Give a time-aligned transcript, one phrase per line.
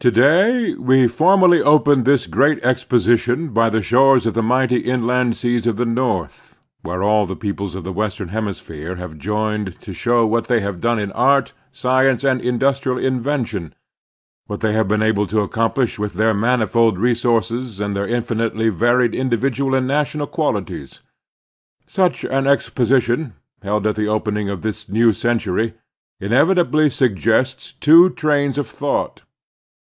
[0.00, 4.76] TO DAY we formally open this great exposi tion by the shores of the mighty
[4.76, 9.76] inland seas of the North, where all the peoples of the western hemisphere have joined
[9.80, 13.74] to show what they have done in art, science, and indus trial invention,
[14.46, 19.16] what they have been able to accomplish with their manifold resources and their infinitely varied
[19.16, 21.00] individual and national qualities.
[21.88, 23.32] Such an exposition,
[23.64, 25.74] held at the open ing of this new century,
[26.20, 29.22] inevitably suggests two trains of thought.